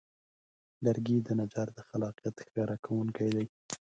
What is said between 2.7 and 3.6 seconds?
کوونکی دی.